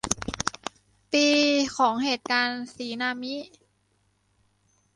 [1.11, 1.27] ปี
[1.75, 3.35] ของเหตุการณ์สีนามิ